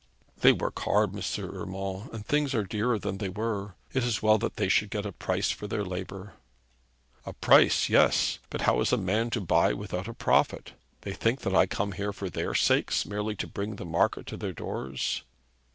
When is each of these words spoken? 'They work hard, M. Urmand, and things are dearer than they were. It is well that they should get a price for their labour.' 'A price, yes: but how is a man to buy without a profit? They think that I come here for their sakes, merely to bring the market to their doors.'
'They 0.39 0.51
work 0.53 0.79
hard, 0.79 1.15
M. 1.15 1.21
Urmand, 1.45 2.09
and 2.11 2.25
things 2.25 2.55
are 2.55 2.63
dearer 2.63 2.97
than 2.97 3.19
they 3.19 3.29
were. 3.29 3.75
It 3.93 4.03
is 4.03 4.23
well 4.23 4.39
that 4.39 4.55
they 4.55 4.67
should 4.67 4.89
get 4.89 5.05
a 5.05 5.11
price 5.11 5.51
for 5.51 5.67
their 5.67 5.85
labour.' 5.85 6.33
'A 7.27 7.33
price, 7.33 7.87
yes: 7.87 8.39
but 8.49 8.61
how 8.61 8.81
is 8.81 8.91
a 8.91 8.97
man 8.97 9.29
to 9.29 9.39
buy 9.41 9.73
without 9.73 10.07
a 10.07 10.15
profit? 10.15 10.73
They 11.01 11.13
think 11.13 11.41
that 11.41 11.53
I 11.53 11.67
come 11.67 11.91
here 11.91 12.13
for 12.13 12.31
their 12.31 12.55
sakes, 12.55 13.05
merely 13.05 13.35
to 13.35 13.45
bring 13.47 13.75
the 13.75 13.85
market 13.85 14.25
to 14.25 14.37
their 14.37 14.53
doors.' 14.53 15.21